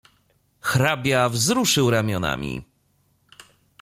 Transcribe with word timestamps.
"Hrabia 0.61 1.29
wzruszył 1.29 1.89
ramionami." 1.89 2.61